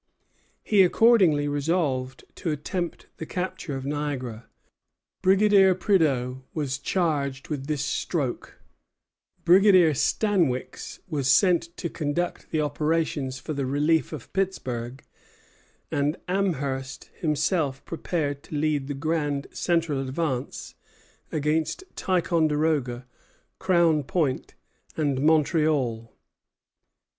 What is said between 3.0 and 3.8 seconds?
the capture